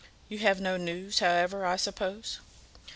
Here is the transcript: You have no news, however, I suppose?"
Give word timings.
You 0.29 0.39
have 0.39 0.59
no 0.59 0.77
news, 0.77 1.19
however, 1.19 1.63
I 1.63 1.75
suppose?" 1.75 2.39